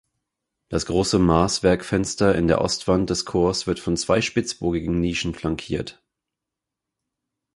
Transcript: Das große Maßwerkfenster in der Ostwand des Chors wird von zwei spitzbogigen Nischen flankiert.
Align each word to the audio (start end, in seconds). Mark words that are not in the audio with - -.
Das 0.69 0.87
große 0.87 1.19
Maßwerkfenster 1.19 2.33
in 2.33 2.47
der 2.47 2.61
Ostwand 2.61 3.11
des 3.11 3.23
Chors 3.25 3.67
wird 3.67 3.79
von 3.79 3.97
zwei 3.97 4.19
spitzbogigen 4.23 4.99
Nischen 4.99 5.35
flankiert. 5.35 6.01